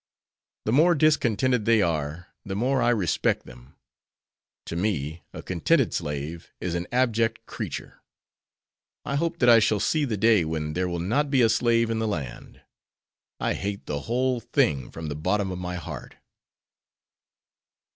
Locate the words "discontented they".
0.95-1.79